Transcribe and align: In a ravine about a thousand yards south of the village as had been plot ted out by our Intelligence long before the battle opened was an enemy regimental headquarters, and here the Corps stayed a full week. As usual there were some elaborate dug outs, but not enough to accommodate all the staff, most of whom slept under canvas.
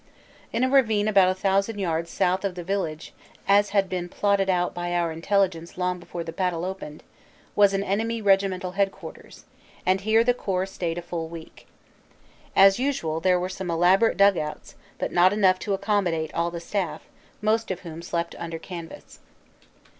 In 0.51 0.63
a 0.63 0.67
ravine 0.71 1.07
about 1.07 1.29
a 1.29 1.35
thousand 1.35 1.77
yards 1.77 2.09
south 2.09 2.43
of 2.43 2.55
the 2.55 2.63
village 2.63 3.13
as 3.47 3.69
had 3.69 3.87
been 3.87 4.09
plot 4.09 4.39
ted 4.39 4.49
out 4.49 4.73
by 4.73 4.95
our 4.95 5.11
Intelligence 5.11 5.77
long 5.77 5.99
before 5.99 6.23
the 6.23 6.31
battle 6.31 6.65
opened 6.65 7.03
was 7.55 7.75
an 7.75 7.83
enemy 7.83 8.19
regimental 8.19 8.71
headquarters, 8.71 9.45
and 9.85 10.01
here 10.01 10.23
the 10.23 10.33
Corps 10.33 10.65
stayed 10.65 10.97
a 10.97 11.03
full 11.03 11.27
week. 11.27 11.67
As 12.55 12.79
usual 12.79 13.19
there 13.19 13.39
were 13.39 13.47
some 13.47 13.69
elaborate 13.69 14.17
dug 14.17 14.39
outs, 14.39 14.73
but 14.97 15.11
not 15.11 15.33
enough 15.33 15.59
to 15.59 15.73
accommodate 15.75 16.33
all 16.33 16.49
the 16.49 16.59
staff, 16.59 17.03
most 17.39 17.69
of 17.69 17.81
whom 17.81 18.01
slept 18.01 18.33
under 18.39 18.57
canvas. 18.57 19.19